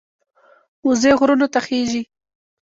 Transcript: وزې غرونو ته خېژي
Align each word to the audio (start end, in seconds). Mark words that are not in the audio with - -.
وزې 0.87 1.11
غرونو 1.19 1.47
ته 1.53 1.59
خېژي 1.65 2.03